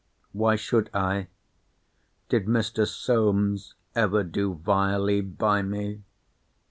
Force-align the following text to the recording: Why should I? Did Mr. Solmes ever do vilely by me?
Why 0.31 0.55
should 0.55 0.89
I? 0.95 1.27
Did 2.27 2.47
Mr. 2.47 2.87
Solmes 2.87 3.75
ever 3.93 4.23
do 4.23 4.55
vilely 4.55 5.21
by 5.21 5.61
me? 5.61 6.01